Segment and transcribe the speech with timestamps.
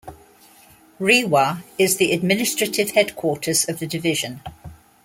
[0.99, 4.41] Rewa is the administrative headquarters of the division.